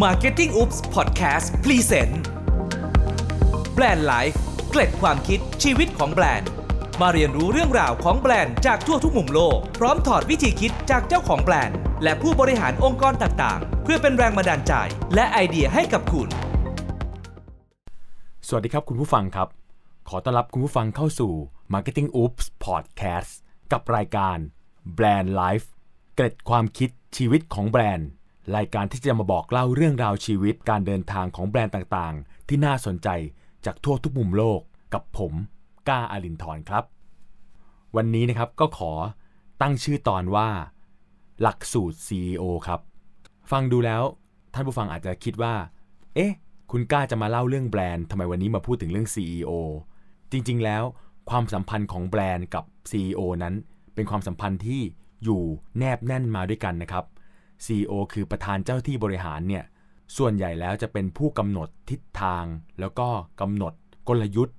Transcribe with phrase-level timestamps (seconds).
[0.00, 2.14] Marketing Oops Podcast Present
[3.74, 6.48] Brand Life เกล็ดความคิดชีวิตของแบรนด์
[7.00, 14.72] มาเรียนรู้เรื่องราวของแบรนด์จากทั่วทุกมุมโลก พร้อมถอดวิธีคิดจากเจ้าของแบรนด์ และผู้บริหารองค์กรต่างๆ เพื่อเป็นแรงบันดาลใจ
[15.14, 16.28] และไอเดียให้กับคุณ
[18.48, 19.48] สวัสดีครับคุณผู้ฟังครับ
[20.08, 21.32] ขอต้อนรับคุณผู้ฟังเข้าสู่
[21.72, 23.30] Marketing Oops Podcast
[23.72, 24.36] กับรายการ
[24.98, 25.66] Brand Life
[26.14, 28.08] เกร็ดความคิดชีวิตของแบรนด์
[28.56, 33.08] รายการที่จะมาบอกเล่าเรื่องราวชีวิตการเดินทางของแบรนด์ต่างๆ ที่น่าสนใจ
[33.66, 34.60] จากทั่วทุกมุมโลก
[34.94, 35.32] กับผม
[35.88, 36.84] ก้าอาลินทร์ครับ
[37.96, 38.92] วันนี้นะครับก็ขอ
[39.60, 40.48] ตั้งชื่อตอนว่า
[41.42, 42.80] หลักสูตร CEO ครับ
[43.50, 44.02] ฟังดูแล้ว
[44.54, 45.54] ท่านผู้ฟังอาจจะคิดว่า
[46.14, 46.32] เอ๊ะ
[46.70, 49.50] คุณก้าจะมาเล่าเรื่องแบรนด์ทำไมวันนี้มาพูดถึงเรื่อง CEO
[50.32, 50.82] จริงๆ แล้ว
[51.30, 53.54] ความสัมพันธ์ของแบรนด์กับ CEO นั้น
[53.94, 54.82] เป็นความสัมพันธ์ที่
[55.24, 55.42] อยู่
[55.78, 57.04] แนบแน่นมาด้วยกันนะครับ
[57.64, 59.64] CEO คือประธานเจ้าที่บริหารเนี่ย
[60.16, 62.44] ส่วนใหญ่แล้วจะเป็นผู้กำหนดทิศทาง
[62.80, 63.08] แล้วก็
[63.40, 63.72] กำหนด
[64.08, 64.56] กลยุทธ์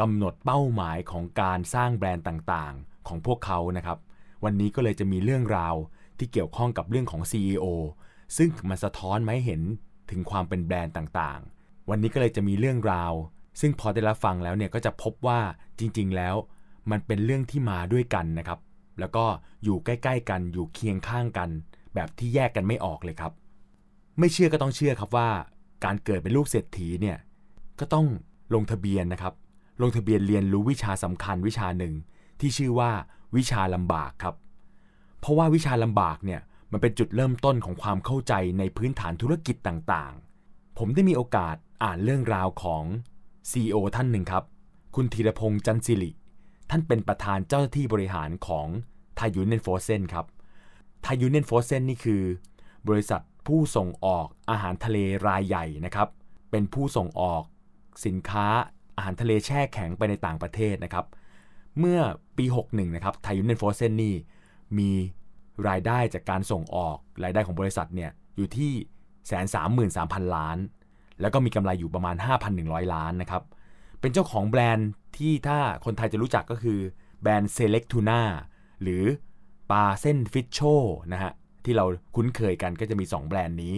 [0.00, 3.98] กำหนดเป้าหมายของการสร้างแบรนด์ต่างๆ ของพวกเขานะครับ
[4.44, 5.74] วันนี้ก็เลยจะมีเรื่องราว
[6.18, 7.66] ที่เกี่ยวข้องกับเรื่องของ CEO
[8.36, 9.62] ซึ่งมันสะท้อนมาให้เห็น
[10.10, 13.12] ถึงความเป็นแบรนด์ต่างๆ วันนี้ก็เลยจะมีเรื่องราว
[13.60, 15.40] ซึ่งพอได้รับฟังแล้วเนี่ยก็จะพบว่า
[15.78, 16.34] จริงๆ แล้ว
[16.90, 18.60] มันเป็นเรื่องที่มาด้วยกันนะครับ
[18.98, 19.24] แล้วก็
[19.64, 21.50] อยู่ใกล้ ๆ กันอยู่เคียงข้างกัน
[21.94, 23.32] แบบที่แยกกันไม่ออกเลยครับ
[24.18, 25.28] ไม่เชื่อก็ต้องเชื่อครับว่า
[25.84, 27.18] การเกิดเป็นลูกเศรษฐีเนี่ย
[27.80, 28.06] ก็ต้อง
[28.54, 29.34] ลงทะเบียนนะครับ
[29.82, 31.94] ลงทะเบียนเรียนรู้วิชาสำคัญวิชาหนึ่ง
[32.40, 32.90] ที่ชื่อว่า
[33.36, 34.34] วิชาลำบากครับ
[35.20, 36.40] เพราะว่าวิชาลำบากเนี่ย
[36.72, 42.84] มันเป็นจุดเริ่มต้นของความเข้าใจในพื้นฐานธุรกิจต่างๆ ผมได้มีโอกาสอ่านเรื่องราวของ
[43.50, 44.44] CEO ท่านหนึ่งครับ
[44.94, 46.10] คุณธีรพงษ์จันสิริ
[46.70, 48.66] ท่านเป็นประธานเจ้าหน้าที่บริหารของ
[49.16, 50.26] Thai Union Frozen ครับ
[51.04, 52.22] Thai Union Frozen นี่คือ
[52.88, 56.08] บริษัทผู้ส่งออกอาหารทะเลรายใหญ่นะครับ
[56.50, 57.42] เป็นผู้ส่งออก
[58.06, 58.46] สินค้า
[58.96, 61.06] อาหารทะเลแช่แข็งไปในต่างประเทศนะครับ
[61.78, 62.00] เมื่อ
[62.38, 64.16] ปี 61 นะครับ Thai Union Frozen นี่
[64.78, 64.90] มี
[65.68, 68.72] รายได้จากการส่งออกรายได้ของบริษัทเนี่ยอยู่ที่
[69.26, 70.58] แสนสามหมื่นสามพันล้าน
[71.20, 72.16] แล้วก็มีกำไรอยู่ประมาณ
[72.54, 73.42] 5,100 ล้านนะครับ
[74.00, 76.78] เป็นเจ้าของแบรนด์ที่ถ้าคนไทยจะรู้จักก็คือ
[77.22, 78.20] แบรนด์ Select Tuna
[78.82, 79.04] หรือ
[79.74, 80.58] ลาเส้นฟิชโช
[81.12, 81.32] นะฮะ
[81.64, 83.74] ที่เราคุ้นเคยกันก็จะมี 2 แบรนด์นี้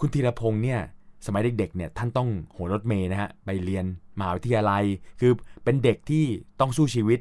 [0.00, 0.80] คุณธีรพงษ์เนี่ย
[1.26, 3.84] สมัยเด็กๆเนี่ยท่านต้องโหรถเมย์นะฮะไปเรียน
[4.18, 4.84] มหาวิทยาลัย
[5.20, 5.32] คือ
[5.64, 6.24] เป็นเด็กที่
[6.60, 7.20] ต้องสู้ชีวิต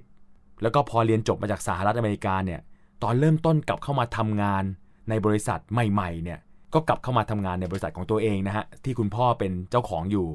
[0.61, 2.59] แล้วก็พอเรียนจบมาจากสหรัฐอเมริกาเนี่ย
[3.03, 4.63] ตอนเริ่มต้นกลับเข้ามาทำงาน
[5.09, 6.39] ในบริษัทใหม่ๆเนี่ย
[6.73, 10.27] ก็กลับเข้ามาทำงานในบริษัทของตัวเองนะฮะที่คุณพ่อเป็นเจ้าของอยู่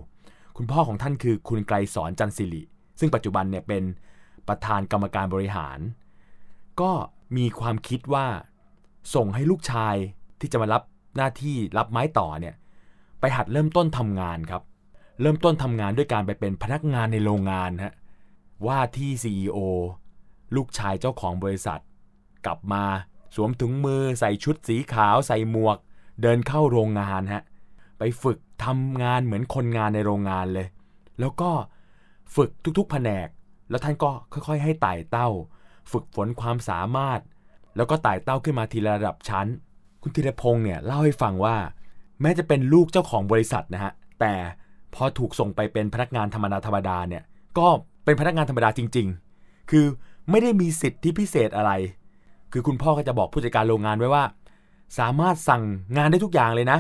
[0.57, 2.63] คุณพ่อของท่านคือคุณไกรสอนจันสิริ
[3.01, 3.83] ซึ่งปัจจุบันเนี่ยเป็น
[4.49, 5.79] ประธานกรรมการบริหาร
[6.81, 6.93] ก็
[7.37, 8.27] มีความคิดว่า
[9.15, 9.95] ส่งให้ลูกชาย
[10.41, 10.83] ที่จะมารับ
[11.17, 12.55] หน้าที่รับไม้ต่อเนี่ย
[13.21, 14.63] ไปหัดเริ่มต้นทำงานครับ
[15.21, 17.95] เริ่มต้นทำงานด้วยการไปเป็นพนักงานในโรงงานฮะ
[18.67, 19.59] ว่าที่ CEO
[20.57, 21.81] ลูกชายเจ้าของบริษัท
[22.47, 22.85] กลับมา
[23.35, 25.77] สวมถุงมือใส่ชุดสีขาวใส่หมวก
[26.23, 27.43] เดินเข้าโรงงานฮะ
[27.99, 30.67] ไปฝึกทำงานเหมือนคนงานในโรงงานเลย
[31.21, 31.51] แล้วก็
[32.35, 33.29] ฝึกทุกๆแผนก
[33.71, 35.29] แล้วท่านก็ค่อยๆ ให้ไต่เต้า
[35.91, 37.21] ฝึกฝนความสามารถ
[37.77, 39.47] แล้วก็ไต่เต้าขึ้นมาทีละระดับชั้น
[40.03, 41.57] คุณธีรพงษ์เนี่ยเล่าให้ฟังว่า
[42.21, 44.35] แม้จะเป็นลูกเจ้าของบริษัทนะฮะแต่
[44.95, 47.23] พอถูกส่งไปเป็นพนักงานธรรมดาธรรมดาเนี่ย
[47.59, 47.69] ก็
[48.05, 49.07] เป็นพนักงานธรรมดาจริง
[49.39, 49.87] ๆ คือ
[50.31, 51.73] ไม่ได้มีสิทธิพิเศษอะไร
[52.53, 54.25] คือคุณพ่อก็จะบอกผู้จัดการโรงงานไว้ว่า
[54.99, 55.63] สามารถสั่ง
[55.97, 56.79] งานได้ทุกอย่างเลยนะ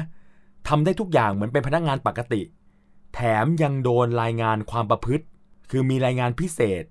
[0.68, 2.42] ทำได้ทุกอย่างเหมือนเป็นพนักงานปกติ
[3.14, 5.24] แถมยังโดนรายงานความประพฤติ
[5.70, 6.84] คือมีรายงานพิเศษ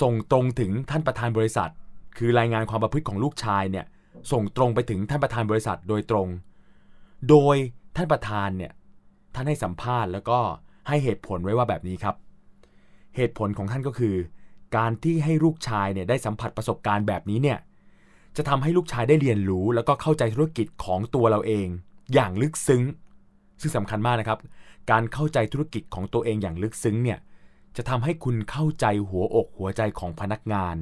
[0.00, 1.70] ส่งตรงถึงท่านประธานบริษัท
[2.18, 3.86] คือรายงานความประพฤติของลูกชายเนี่ย
[4.32, 6.28] ส่งตรงไปถึงท่านประธานบริษัทโดยตรง
[7.28, 7.56] โดย
[7.96, 8.72] ท่านประธานเนี่ย
[9.34, 10.38] ท่านให้สัมภาษณ์แล้วก็
[10.88, 12.16] ให้เหตุผลไว้ว่าแบบนี้ครับ
[13.16, 14.14] เหตุผลของท่านก็คือ
[14.76, 17.58] การที่ให้ลูกชายเนี่ยได้สัมผัสประสบการณ์แบบนี้เนี่ย
[18.36, 21.66] จะทำให้ลูกชายได้เรียนรู้ แล้วก็เข้าใจธุรกิจของตัวเราเอง
[22.14, 22.82] อย่างลึกซึ้ง
[23.60, 24.38] ซึ่งสำคัญมากนะครับ
[24.90, 27.18] การเข้าใจธุรกิจของตัวเองอย่างลึกซึ้งเนี่ย
[27.76, 30.76] จะทำให้คุณเข้าใจหัวอกหัวใจของพนักงาน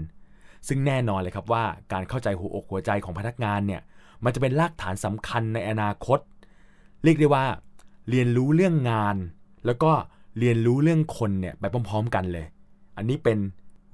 [0.69, 3.81] ซึ่งแน่นอนเลยครับว่าการเข้าใจหัวอกหัวใจของพนักงานเนี่ย
[4.25, 6.19] มันจะเป็นรากฐานสำคัญในอนาคต
[7.05, 7.45] เรียกได้ว่า
[8.11, 9.17] เรียนรู้เรื่องงาน
[9.67, 9.93] แล้วก็
[10.39, 12.47] เรียนรู้เรื่องคนเนี่ยไปพร้อม ๆ กันเลย
[12.97, 13.39] อันนี้เป็น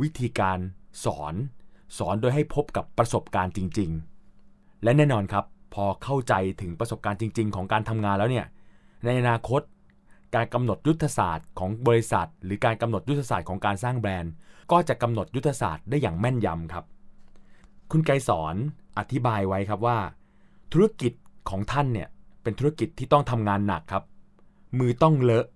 [0.03, 0.59] วิธีการ
[1.05, 1.35] สอน
[1.99, 3.91] สอนโดยให้พบกับประสบการณ์จริง
[4.37, 5.45] ๆ และแน่นอนครับ
[5.75, 8.47] พอเข้าใจถึงประสบการณ์จริง ๆ ของการทำงานแล้วเนี่ย
[9.05, 9.61] ในอนาคต
[10.34, 14.32] การกำหนดยุทธศาสตร์ของบริษัท หรือการกำหนดยุทธศาสตร์ของการสร้างแบรนด์
[14.73, 16.84] ก็จะกำหนดยุทธศาสตร์ได้อย่างแม่นยำครับ
[17.90, 18.55] คุณไกรสอน
[18.99, 19.99] อธิบายไว้ครับว่า
[20.73, 21.12] ธุรกิจ
[21.50, 22.08] ของท่านเนี่ย
[22.43, 24.05] เป็นธุรกิจที่ต้องทำงานหนักครับ
[24.78, 25.46] มือต้องเลอะ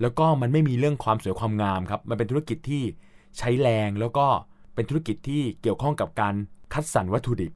[0.00, 2.82] แล้วก็มันไม่มีเรื่องความสวยความงามครับ มันเป็นธุรกิจที่
[3.38, 4.26] ใช้แรงแล้วก็
[4.74, 6.34] เป็นธุรกิจที่เกี่ยวข้องกับการ
[6.72, 7.52] คัดสรรวัตถุดิบ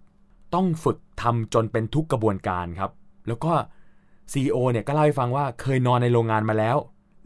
[0.54, 2.90] ต้องฝึกทำจนเป็นทุกกระบวนการครับ
[3.28, 3.52] แล้วก็
[4.32, 6.76] CEO เนี่ยก็เล่าให้ฟังว่าเคยนอนในโรงงานมาแล้ว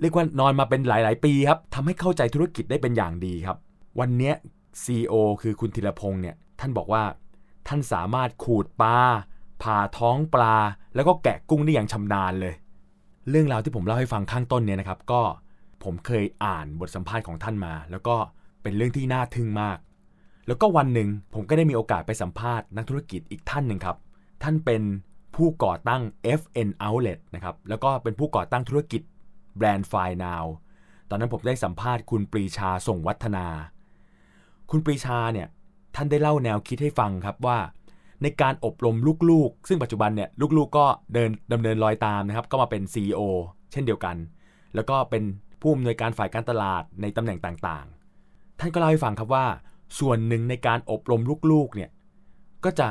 [0.00, 3.56] เรียกว่านอนมาเป็นหลาย ๆ ปีครับทำให้เข้าใจธุรกิจได้เป็นอย่างดีครับ
[4.00, 4.34] วันนี้ย
[4.84, 7.02] CEO คือคุณธีรพงษ์เนี่ยท่านบอกว่า
[7.68, 8.98] ท่านสามารถขูดปลา
[9.62, 10.56] ผ่าท้องปลา
[10.94, 12.54] แล้วก็แกะกุ้งได้อย่างชำนาญเลย
[13.30, 15.22] เรื่องราวที่ผมเล่าให้ฟังข้างต้นเนี่ยนะครับ ก็
[15.84, 18.16] ผมเคยอ่านบทสัมภาษณ์ของท่านมา แล้วก็
[18.62, 19.78] เป็นเรื่องที่น่าทึ่งมาก
[20.46, 23.96] แล้วก็วันหนึ่งผมก็ได้มีโอกาสไปสัมภาษณ์นักธุรกิจอีกท่านหนึ่งครับ
[24.42, 24.82] ท่านเป็น
[25.36, 26.02] ผู้ก่อตั้ง
[26.40, 29.02] FN Outlet นะครับ แล้วก็เป็นผู้ก่อตั้งธุรกิจ
[29.56, 30.44] แบรนด์ Fine Now
[31.10, 33.46] ตอนนั้นผมได้สัมภาษณ์คุณปรีชาส่งวัฒนา
[34.70, 35.48] คุณปรีชาเนี่ย
[35.94, 37.58] ท่านได้เล่าแนวคิดให้ฟังครับว่า
[38.22, 38.96] ในการอบรม
[39.30, 43.20] ลูกๆ ซึ่งปัจจุบันเนี่ยลูกๆก็เดินดำเนินรอยตามนะครับ ก็มาเป็น CEO
[43.72, 44.16] เช่นเดียวกัน
[44.74, 45.22] แล้วก็เป็น
[45.60, 49.46] ผู้อำนวยการฝ่ายการตลาดในตำแหน่งต่างๆ ท่านก็เล่าให้ฟังครับว่า
[49.98, 51.22] ส่วนหนึ่งในการอบรม
[51.52, 51.90] ลูกๆเนี่ย
[52.64, 52.88] ก็จะ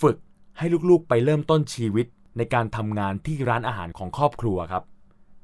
[0.00, 0.16] ฝึก
[0.58, 2.06] ให้ลูกๆไปเริ่มต้นชีวิต
[2.38, 4.84] ในการทำงานที่ร้านอาหารของครอบครัวครับ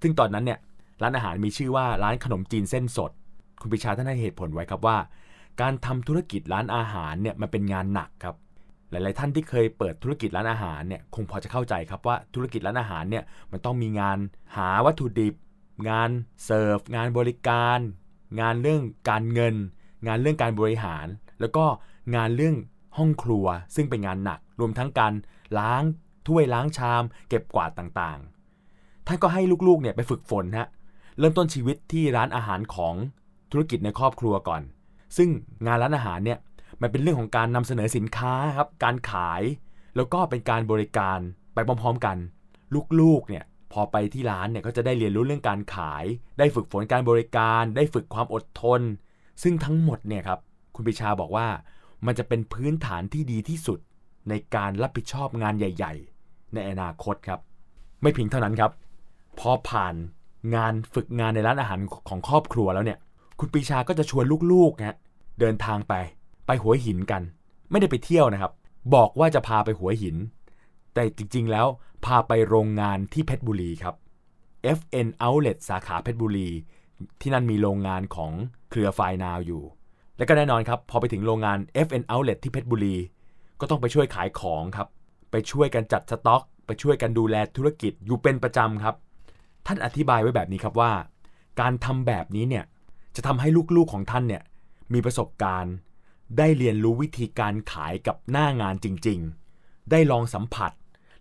[0.03, 0.59] ซึ่งตอนนั้นเนี่ย
[1.03, 3.11] ร้านอาหารมีชื่อว่าร้านขนมจีนเส้นสด
[3.61, 4.97] คุณปิชาท่านให้เหตุผลไว้ครับว่า
[5.61, 8.37] การทำธุรกิจร้านอาหารเนี่ยมันเป็นงานหนักครับ
[8.91, 14.19] หลาย ๆ ท่านที่เคยเปิดธุรกิจร้านอาหารเนี่ยคงพอจะเข้าใจครับว่าธุรกิจร้านอาหารเนี่ยมันต้องมีงาน
[14.57, 15.35] หาวัตถุดิบ
[15.89, 16.11] งาน
[16.45, 17.79] เสิร์ฟงานบริการ
[18.41, 19.55] งานเรื่องการเงิน
[20.07, 21.07] งานเรื่องการบริหาร
[21.41, 21.65] แล้วก็
[22.17, 22.57] งานเรื่อง
[22.97, 25.13] ห้องครัวซึ่งเป็นงานหนักรวมทั้งการ
[25.59, 25.83] ล้าง
[26.27, 30.69] ถ้วยล้างชาม เก็บกวาดต่างๆ ท่านก็ให้ลูกๆเนี่ยไปฝึกฝนฮะ
[31.19, 32.95] เริ่มต้นชีวิตที่ร้านอาหารของ
[33.51, 34.63] ธุรกิจในครอบครัวก่อน
[35.17, 35.29] ซึ่ง
[35.67, 36.39] งานร้านอาหารเนี่ย
[36.81, 39.43] มันเป็นเรื่องของการนำเสนอสินค้าครับการขาย
[39.97, 41.19] แล้วก็เป็นการบริการ
[41.55, 42.17] ไปพร้อมๆกัน
[43.01, 46.05] ลูกๆเนี่ยพอไปที่ร้านเนี่ยก็จะได้เรียนรู้เรื่องการขาย
[46.39, 48.81] ได้ฝึกฝนการบริการ ได้ฝึกความอดทน
[49.43, 50.41] ซึ่งทั้งหมดเนี่ยครับ
[50.75, 51.47] คุณปิชาบอกว่า
[52.07, 53.79] มันจะเป็นพื้นฐานที่ดีที่สุด
[54.29, 55.95] ในการรับผิดชอบงานใหญ่
[56.25, 57.41] ๆ ในอนาคตครับ
[58.03, 58.73] ไม่เพียงเท่านั้นครับ
[59.39, 59.95] พอผ่าน
[60.55, 62.99] งานฝึกงานในร้านอาหารของครอบครัวแล้วเนี่ย
[63.39, 64.97] คุณปีชาก็จะชวนลูกๆนะ
[65.41, 65.95] เดินทางไป
[66.47, 67.23] ไปหัวหินกัน
[67.71, 68.53] ไม่ได้ไปเที่ยวนะครับ
[68.95, 70.17] บอกว่าจะพาไปหัวหิน
[70.95, 71.67] แต่จริงๆแล้ว
[72.05, 73.95] พาไปโรงงานที่เพชรบุรีครับ
[74.77, 76.49] FN Outlet สาขาเพชรบุรี
[77.21, 78.33] ที่นั่นมีโรงงานของ
[78.71, 79.63] เครือไฟนาวอยู่
[80.21, 82.97] และก็แน่นอนครับ พอไปถึงโรงงาน FN Outlet ที่เพชรบุรี
[83.61, 84.89] ก็ต้องไปช่วยขายของครับ
[85.31, 88.95] ไปช่วยกันจัดสต็อก ไปช่วยกันดูแลธุรกิจอยู่เป็นประจำครับ
[89.67, 90.93] ท่านอธิบายไว้แบบนี้ครับว่า
[91.61, 92.65] การทำแบบนี้เนี่ย
[93.17, 94.43] จะทำให้ลูกๆของท่านเนี่ย
[94.93, 95.75] มีประสบการณ์
[96.39, 99.19] ได้เรียนรู้วิธีการขายกับหน้างานจริง
[99.57, 100.73] ๆ ได้ลองสัมผัส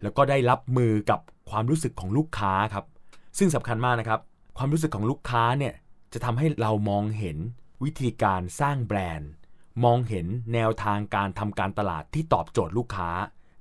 [0.02, 1.20] แล้วก็ได้รับมือกับ
[1.50, 2.86] ความรู้สึกของลูกค้าครับ
[3.38, 4.20] ซึ่งสำคัญมากนะครับ
[4.58, 5.74] ความรู้สึกของลูกค้าเนี่ย
[6.14, 7.38] จะทำให้เรามองเห็น
[7.84, 9.30] วิธีการสร้างแบรนด์
[9.84, 13.10] มองเห็นแนวทางการทำการตลาดที่ตอบโจทย์ลูกค้า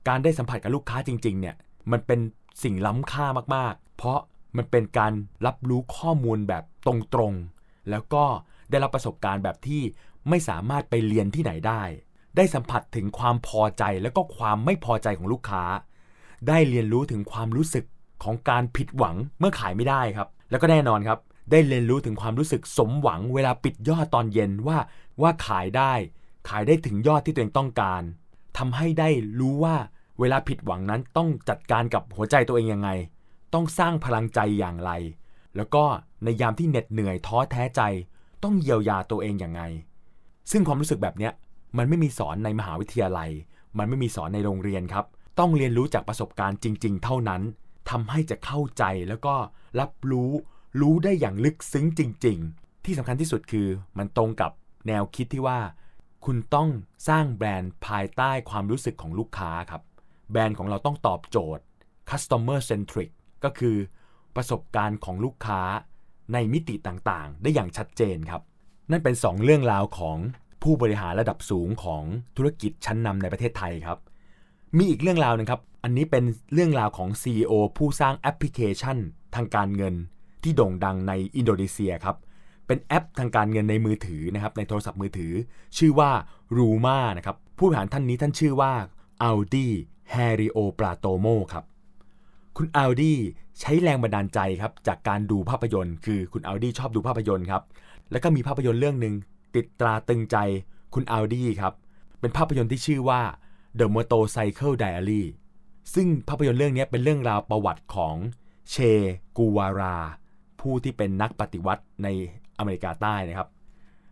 [0.08, 1.56] การได้สัมผัสกับลูกค้าจริง ๆ เนี่ย
[1.90, 2.20] มันเป็น
[2.62, 3.26] สิ่งล้ำค่า
[3.56, 4.18] มากๆ เพราะ
[4.56, 5.12] มันเป็นการ
[5.46, 6.88] รับรู้ข้อมูลแบบต
[7.18, 8.24] รงๆ แล้วก็
[8.70, 9.82] ได้รับประสบการณ์แบบที่
[10.28, 11.82] ไม่สามารถไปเรียนที่ไหนได้
[12.36, 15.64] ได้สัมผัสถึงความพอใจและก็ความไม่พอใจของลูกค้า
[16.48, 17.84] ได้เรียนรู้ถึงความรู้สึก
[18.22, 21.18] ของการผิดหวังเมื่อขายไม่ได้ครับ แล้วก็แน่นอนครับ
[21.50, 24.78] ได้เรียนรู้ถึงความรู้สึกสมหวังเวลาปิดยอดตอนเย็นว่า
[25.22, 25.92] ว่าขายได้
[26.48, 28.02] ขายได้ถึงยอดที่ตัวเองต้องการ
[28.58, 29.76] ทำให้ได้รู้ว่า
[30.20, 32.90] เวลาผิดหวังนั้นต้องจัดการกับหัวใจตัวเองยังไง
[33.54, 34.90] ต้องสร้างพลังใจอย่างไร
[35.56, 35.84] แล้วก็
[36.24, 37.82] ในยามที่เหน็ดเหนื่อยท้อแท้ใจ
[38.44, 39.62] ต้องเยียวยาตัวเองอย่างไง
[40.50, 41.32] ซึ่งความรู้สึกแบบเนี้ย
[41.78, 43.30] มันไม่มีสอนในมหาวิทยาลัย
[43.78, 45.04] มันไม่มีสอนในโรงเรียนครับ
[45.38, 47.42] ต้องเรียนรู้จากประสบการณ์จริง ๆ เท่านั้น
[47.90, 49.34] ทำให้จะเข้าใจแล้วก็
[49.80, 50.30] รับรู้
[50.80, 53.68] รู้ได้อย่างลึกซึ้งจริง ๆ ที่สำคัญที่สุดคือ
[53.98, 54.52] มันตรงกับ
[54.88, 55.60] แนวคิดที่ว่า
[56.24, 56.68] คุณต้อง
[57.08, 59.82] สร้างแบรนด์ภายใต้ความรู้สึกของลูกค้าครับ
[60.30, 61.62] แบรนด์ของเราต้องตอบโจทย์
[62.10, 63.10] customer centric
[63.44, 63.76] ก็คือ
[64.36, 65.60] ประสบการณ์ของลูกค้า
[66.32, 68.42] ในมิติต่างๆ ได้อย่างชัดเจนครับ
[68.90, 70.18] นั่นเป็น 2 เรื่องราวของ
[70.62, 72.02] ผู้บริหารระดับสูงของ
[72.36, 73.98] ธุรกิจชั้นนำในประเทศไทยครับ
[74.76, 78.98] มีอีกเรื่องราวหนึงครับ อันนี้เป็นเรื่องราวของ CEO ผู้สร้างแอปพลิเคชัน
[79.34, 79.94] ทางการเงิน
[80.42, 82.16] ที่โด่งดังในอินโดนีเซียครับ
[82.66, 85.32] เป็นแอปทางการเงินในมือถือนะครับในโทรศัพท์มือถือ
[85.78, 86.10] ชื่อว่า
[86.56, 88.72] Ruma นะครับผู้บริหารท่านนี้ท่านชื่อว่า
[89.28, 89.66] Audi
[90.14, 91.64] Hario Pratomo ครับ
[92.56, 93.14] คุณอัลดี
[93.60, 97.62] ใช้แรงบันดาลใจครับจากการดูภาพยนตร์ คือคุณอัลดีชอบดูภาพยนตร์ครับ
[98.10, 99.14] แล้วก็มีภาพยนตร์เรื่องหนึ่ง
[99.54, 100.36] ติดตราตึงใจ
[100.94, 101.74] คุณอัลดีครับ
[102.20, 103.20] เป็นภาพยนตร์ที่ชื่อว่า
[103.78, 105.22] The Motorcycle Diary
[105.94, 108.16] ซึ่งภาพยนตร์เรื่องนี้เป็นเรื่องราวประวัติของ
[108.70, 108.76] เช
[109.36, 109.96] กูวารา
[110.60, 112.08] ผู้ที่เป็นนักปฏิวัติใน
[112.58, 113.48] อเมริกาใต้นะครับ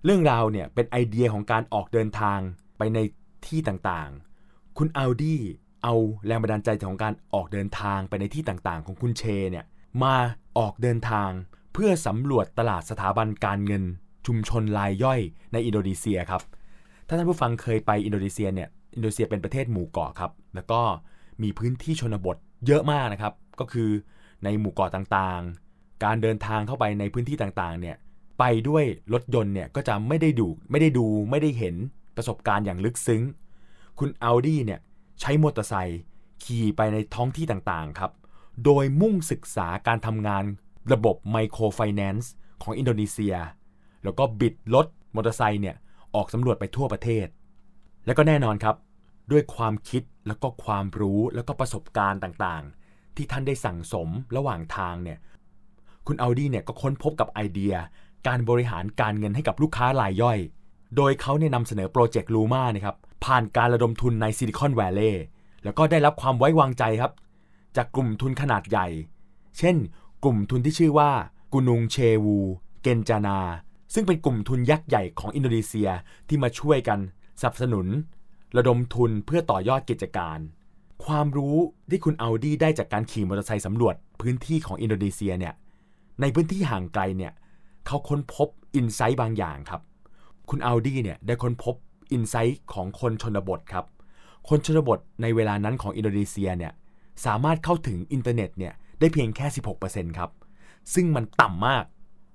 [0.04, 2.38] เรื่องราวเนี่ยเป็นไอเดียของการออกเดินทาง
[2.78, 2.98] ไปใน
[3.46, 5.40] ที่ต่างๆ คุณอัลดี้
[5.82, 5.94] เอา
[6.26, 9.64] แรงบันดาลใจของการออกเดินทางไปในที่ต่างๆ ของคุณเชเนี่ย
[10.02, 10.14] มา
[10.58, 11.30] ออกเดินทาง
[11.72, 13.84] เพื่อสำรวจตลาดสถาบันการเงิน
[14.26, 15.20] ชุมชนรายย่อย
[15.52, 16.42] ในอินโดนีเซียครับ
[17.06, 20.80] ถ้าท่านผู้ฟังเคยไปอินโดนีเซียเนี่ย อินโดนีเซียเป็นประเทศหมู่เกาะครับ แล้วก็
[21.42, 22.36] มีพื้นที่ชนบท
[22.66, 23.90] เยอะมากนะครับ ก็คือ
[24.44, 25.65] ในหมู่เกาะต่างๆ
[26.04, 27.96] การเดินทางเข้าไปในพื้นที่ต่างๆ เนี่ย
[28.38, 31.74] ไปด้วยรถยนต์เนี่ยก็จะไม่ได้ดูไม่ได้ดูไม่ได้เห็น
[32.16, 33.22] ประสบการณ์อย่างลึกซึ้ง
[33.98, 34.80] คุณอัลดี้เนี่ย
[35.20, 36.00] ใช้มอเตอร์ไซค์
[36.44, 38.12] ขี่ไปในท้องที่ต่างๆครับ
[38.64, 40.44] โดยมุ่งศึกษาการทำงาน
[40.92, 43.36] ระบบ microfinance ของอินโดนีเซีย
[44.04, 45.76] แล้วก็บิดรถมอเตอร์ไซค์เนี่ย
[46.14, 47.26] ออกสำรวจไปทั่วประเทศ
[48.06, 48.76] แล้วก็แน่นอนครับ
[49.30, 55.18] ด้วยความคิดแล้วก็ความรู้แล้วก็ประสบการณ์ต่างๆ ที่ท่านได้สั่งสมระหว่างทางเนี่ย
[56.06, 57.74] คุณอัลดี้เนี่ยก็ค้นพบกับไอเดีย
[58.26, 60.38] การบริหารการเงินให้กับลูกค้ารายย่อย
[60.96, 65.24] โดยเขาเนี่ยนำเสนอโปรเจกต์ Luma นะครับผ่านการระดมทุนในซิลิคอนแวลเลย์
[65.64, 67.12] แล้วก็ได้รับความไว้วางใจครับ
[67.76, 68.86] จากกลุ่มทุนขนาดใหญ่
[69.58, 69.76] เช่น
[70.24, 71.10] กลุ่มทุนที่ชื่อว่า
[71.52, 73.38] Gunung Sewu Kencana
[73.94, 75.88] ซึ่งเป็นกลุ่มทุนยักษ์ใหญ่ของอินโดนีเซีย
[76.28, 76.98] ที่มาช่วยกัน
[77.40, 77.86] สนับสนุน
[78.56, 80.38] ระดมทุนเพื่อต่อยอดกิจการ
[81.04, 81.56] ความรู้
[81.90, 85.54] ที่คุณอัลดี้ได้จากการขี่มอเตอร์ไซค์สำรวจพื้นที่ของอินโดนีเซียเนี่ย
[86.20, 87.32] ในพื้นที่ห่างไกลเนี่ย
[87.86, 89.82] เขาค้นพบ insight บางอย่างครับ
[90.48, 91.74] คุณอัลดี้เนี่ยได้ค้นพบ
[92.12, 93.84] insight ของคนชนบทครับ
[94.48, 96.72] คนชนบทในเวลานั้นของอินโดนีเซียเนี่ย
[97.26, 99.46] สามารถเข้าถึงอินเทอร์เน็ตเนี่ยได้เพียงแค่
[99.82, 100.30] 16%ครับ
[100.94, 101.84] ซึ่งมันต่ำมาก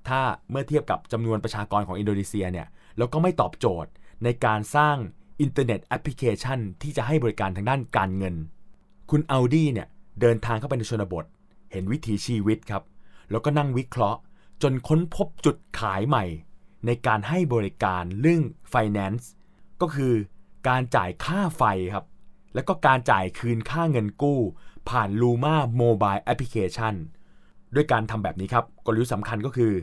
[0.07, 3.91] ถ้าเมื่อเทียบกับจำนวนประชากรของอินโดนีเซียเนี่ยแล้วก็ไม่ตอบโจทย์
[4.23, 4.95] ในการสร้าง
[5.41, 8.35] อินเทอร์เน็ตแอปพลิเคชัน ที่จะให้บริการทางด้านการเงิน
[9.09, 9.88] คุณอัลดี้เนี่ย
[10.21, 11.25] เดินทางเข้าไปในชนบท
[11.71, 12.83] เห็นวิถีชีวิตครับ
[13.31, 14.19] แล้วก็นั่งวิเคราะห์
[14.63, 16.25] จนค้นพบจุดขายใหม่
[16.85, 19.25] ในการให้บริการเรื่อง Finance
[19.81, 20.13] ก็คือ
[20.67, 22.05] การจ่ายค่าไฟครับ
[22.53, 24.39] แล้วก็การจ่ายคืนค่าเงินกู้
[24.89, 26.95] ผ่าน Luma Mobile Application
[27.75, 29.73] ด้วยการทำแบบนี้ครับ กลยุทธ์สำคัญก็คือ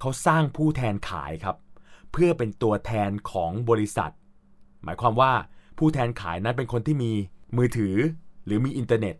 [0.00, 1.56] เขาสร้างผู้แทนขายครับ
[2.12, 4.12] เพื่อเป็นตัวแทนของบริษัท
[4.84, 5.32] หมายความว่า
[5.78, 7.12] ผู้แทนขายนั้นเป็นคนที่มี
[7.56, 7.94] มือถือ
[8.44, 9.16] หรือมีอินเทอร์เน็ต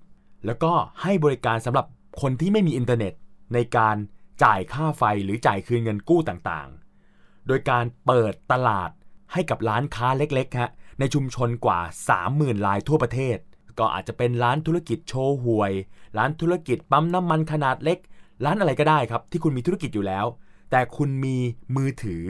[0.47, 1.87] แล้วก็ให้บริการสำหรับ
[2.21, 3.13] คนที่ไม่มีอินเทอร์เน็ต
[3.55, 3.97] ในการ
[4.43, 8.91] จ่ายค่าไฟหรือจ่ายคืนเงินกู้ต่างๆ โดยการเปิดตลาด
[9.33, 11.81] ให้กับร้านค้าเล็กๆฮะในชุมชนกว่า
[12.23, 13.39] 30,000รายทั่วประเทศ
[13.79, 15.73] ก็อาจจะเป็นร้านธุรกิจโชว์หวย
[16.19, 17.99] ร้านธุรกิจปั๊มน้ำมันขนาดเล็ก
[18.45, 20.27] ร้านอะไรก็ได้ครับ ที่คุณมีธุรกิจอยู่แล้ว
[20.71, 21.37] แต่คุณมี
[21.77, 22.25] มือถือ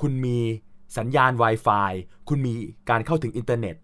[0.00, 0.38] คุณมี
[0.96, 1.92] สัญญาณ Wi-Fi
[2.28, 2.54] คุณมี
[2.90, 3.76] การเข้าถึงอินเทอร์เน็ต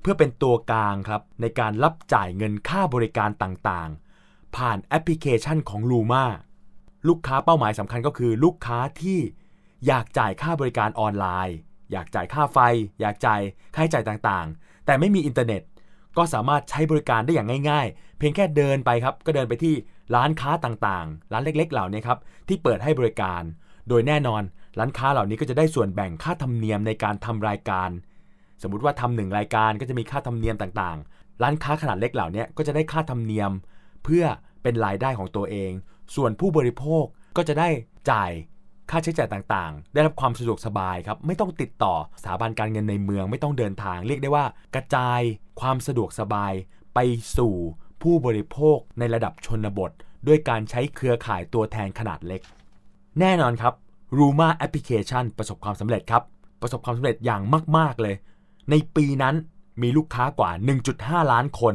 [0.00, 4.07] เพื่อเป็นตัวกลางครับในการรับจ่ายเงินค่าบริการต่างๆ
[4.56, 6.24] ผ่านแอปพลิเคชันของ Luma
[7.08, 9.18] ลูกค้าเป้าหมายสำคัญก็คือลูกค้าที่
[9.86, 11.56] อยากจ่ายค่าบริการออนไลน์
[11.92, 12.58] อยากจ่ายค่าไฟ
[13.00, 13.40] อยากจ่าย
[13.74, 15.62] ค่าใช้จ่ายต่างๆ แต่ไม่มีอินเทอร์เน็ต
[16.16, 19.74] ก็สามารถใช้บริการได้อย่างง่าย ๆ เพียงแค่เดินไปครับ ก็เดินไปที่
[20.14, 23.42] ร้านค้าต่างๆ ร้านเล็ก ๆ เหล่านี้ครับที่เปิดให้บริการ
[23.88, 24.42] โดยแน่นอน
[24.78, 27.90] ร้านค้าเหล่านี้ก็จะได้ส่วนแบ่งค่าธรรมเนียมในการทำรายการ
[28.62, 33.50] สมมุติว่าทำหนึ่งรายการก็จะมีค่าธรรมเนียมต่างๆ ร้านค้าขนาดเล็กเหล่านี้ก็จะได้ค่าธรรมเนียม
[34.04, 34.24] เพื่อ
[34.62, 35.72] เป็นรายได้ของตัวเอง
[36.14, 37.04] ส่วนผู้บริโภค
[37.36, 37.68] ก็จะได้
[38.10, 38.30] จ่าย
[38.90, 45.20] ค่าใช้จ่ายต่างๆ ได้รับความสะดวกสบายครับ ไม่ต้องติดต่อสถาบันการเงินในเมือง ไม่ต้องเดินทาง เรียกได้ว่ากระจาย
[45.60, 46.52] ความสะดวกสบาย
[46.94, 46.98] ไป
[47.36, 47.54] สู่
[48.02, 49.90] ผู้บริโภคในระดับชนบท
[50.26, 52.40] ด้วยการใช้เครือข่ายตัวแทนขนาดเล็ก
[53.20, 53.74] แน่นอนครับ
[54.18, 56.22] Ruma Application ประสบความสำเร็จครับ
[56.62, 57.42] ประสบความสำเร็จอย่าง
[57.76, 58.14] มาก ๆ เลย
[58.70, 59.34] ในปีนั้น
[59.82, 60.50] มีลูกค้ากว่า
[60.90, 61.74] 1.5 ล้านคน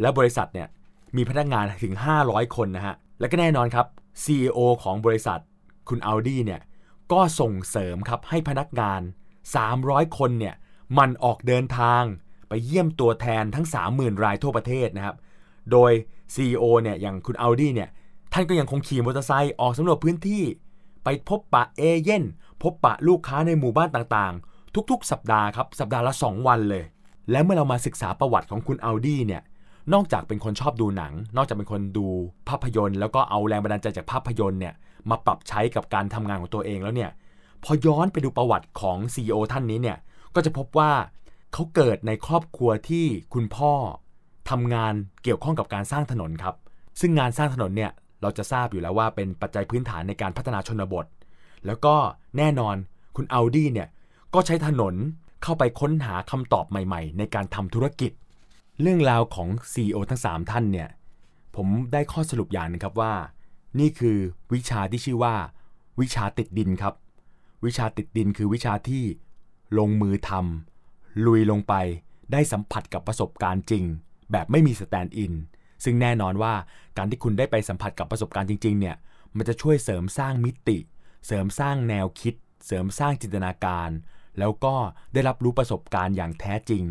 [0.00, 0.68] และบริษัทเนี่ย
[1.16, 1.94] มีพนักงานถึง
[2.24, 3.86] 500 คนนะฮะ และก็แน่นอนครับ
[4.24, 5.40] CEO ของบริษัท
[5.88, 6.60] คุณอัลดี้เนี่ย
[7.12, 9.00] ก็ส่งเสริมครับให้พนักงาน
[9.58, 10.54] 300 คนเนี่ย
[10.98, 12.02] หมั่นออกเดินทาง
[12.48, 15.16] ไปเยี่ยมตัวแทนทั้ง 30,000 รายทั่วประเทศนะครับ
[15.72, 15.92] โดย
[16.34, 17.88] CEO เนี่ยอย่างคุณอัลดี้เนี่ย
[18.32, 20.42] ท่านก็ยังคงขี่มอเตอร์ไซค์ออกสำรวจพื้นที่
[21.04, 22.24] ไปพบปะเอเย่นต์
[22.62, 26.84] พบปะลูกค้าในหมู่บ้านต่างๆ ทุกๆ สัปดาห์ครับสัปดาห์ละ 2 วันเลย
[27.30, 29.42] และเมื่อเรามาศึกษาประวัติของคุณอัลดี้เนี่ย
[29.92, 32.06] นอกจากเป็นคนชอบดูหนัง นอกจากเป็นคนดู
[32.48, 34.74] ภาพยนตร์ แล้วก็เอาแรงบันดาลใจจากภาพยนตร์เนี่ย
[35.10, 37.10] มาปรับใช้กับการทำงานของตัวเองแล้วเนี่ย
[37.64, 39.98] พอย้อนไปดูประวัติของ CEO ท่านนี้เนี่ย
[40.34, 40.92] ก็จะพบว่า
[41.52, 43.72] เขาเกิดในครอบครัวที่คุณพ่อ
[44.50, 46.54] ทำงานเกี่ยวข้องกับการสร้างถนนครับ
[47.00, 47.90] ซึ่งงานสร้างถนนเนี่ย
[48.22, 51.06] เราจะทราบอยู่แล้วว่าเป็นปัจจัยพื้นฐานในการพัฒนาชนบท
[51.66, 51.94] แล้วก็
[52.36, 52.76] แน่นอน
[53.16, 53.88] คุณอัลดี้เนี่ย
[54.34, 54.94] ก็ใช้ถนน
[55.42, 58.12] เข้าไปค้นหาคำตอบใหม่ ๆ ในการทำธุรกิจ
[58.80, 60.88] เรื่องราวของ CEO ทั้ง 3 ท่านเนี่ย
[61.56, 63.14] ผมได้ข้อสรุปอย่างหนึ่งครับว่า
[63.78, 64.18] นี่คือ
[64.52, 65.34] วิชาที่ชื่อว่า
[66.00, 66.94] วิชาติดดินครับ
[67.64, 69.04] วิชาติดดินคือวิชาที่
[69.78, 71.74] ลงมือทำลุยลงไป
[72.32, 73.84] ได้สัมผัสกับประสบการณ์จริง
[74.32, 75.32] แบบไม่มี stand-in
[75.84, 76.54] ซึ่งแน่นอนว่า
[76.96, 78.96] การที่คุณได้ไปสัมผัสกับประสบการณ์จริง ๆ เนี่ย
[79.36, 80.78] มันจะช่วยเสริมสร้างมิติ
[81.26, 82.34] เสริมสร้างแนวคิด
[82.66, 83.90] เสริมสร้างจินตนาการ
[84.38, 84.74] แล้วก็
[85.12, 86.84] ได้รับรู้ประสบการณ์อย่างแท้จริง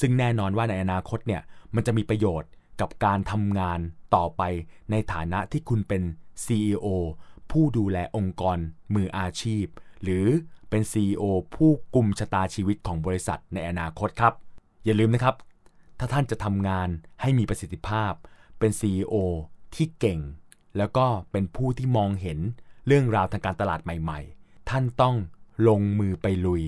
[0.00, 1.42] ซึ่งแน่นอนว่าในอนาคตเนี่ย
[1.74, 2.50] มันจะมีประโยชน์
[2.80, 3.80] กับการทำงาน
[4.14, 4.42] ต่อไป
[4.90, 6.02] ในฐานะที่คุณเป็น
[6.44, 6.86] CEO
[7.50, 8.58] ผู้ดูแลองค์กร
[8.94, 9.66] มืออาชีพ
[10.02, 10.26] หรือ
[10.70, 11.24] เป็น CEO
[11.54, 14.34] ผู้กุมชะตาชีวิตของบริษัทในอนาคตครับ
[14.84, 15.34] อย่าลืมนะครับ
[15.98, 16.88] ถ้าท่านจะทำงาน
[17.20, 18.12] ให้มีประสิทธิภาพ
[18.58, 19.14] เป็น CEO
[19.74, 20.20] ที่เก่ง
[20.76, 22.38] แล้วก็เป็นผู้ที่มองเห็น
[22.86, 25.16] เรื่องราวทางการตลาดใหม่ ๆ ท่านต้อง
[25.68, 26.62] ลงมือไปลุย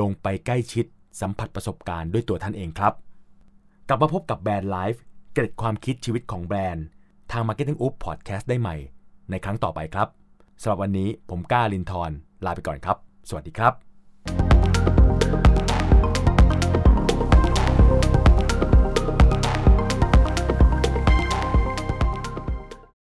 [0.00, 0.86] ลงไปใกล้ชิด
[1.20, 2.94] สัมผัสประสบการณ์ด้วยตัวท่านเองครับ
[3.88, 6.84] กลับมาพบกับ Brand Life เกร็ดความคิดชีวิตของแบรนด์
[7.32, 8.76] ทาง Marketing Up Podcast ได้ใหม่
[9.30, 10.08] ในครั้งต่อไปครับ
[10.60, 12.96] สำหรับวันนี้ผมก้าลินทร์ลาไปก่อนครับ
[13.28, 13.87] สวัสดีครับ